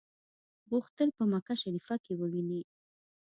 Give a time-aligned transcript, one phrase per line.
[0.71, 2.61] غوښتل په مکه شریفه کې وویني.